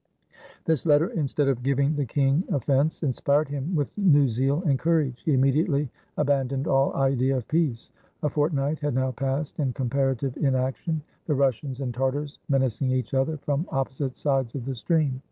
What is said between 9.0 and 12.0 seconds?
passed in comparative inaction, the Russians and